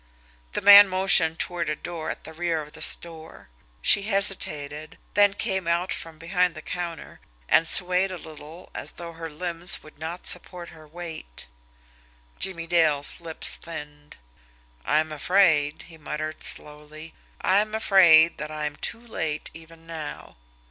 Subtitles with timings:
[0.53, 3.49] The man motioned toward a door at the rear of the store.
[3.83, 9.13] She hesitated, then came out from behind the counter, and swayed a little as though
[9.13, 11.45] her limbs would not support her weight.
[12.39, 14.17] Jimmie Dale's lips thinned.
[14.85, 20.35] "I'm afraid," he muttered slowly, "I'm afraid that I'm too late even now."